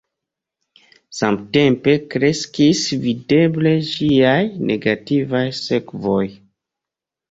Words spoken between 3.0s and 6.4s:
videble ĝiaj negativaj sekvoj.